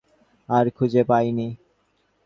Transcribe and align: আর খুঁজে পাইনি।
আর 0.49 0.65
খুঁজে 0.69 1.01
পাইনি। 1.03 1.47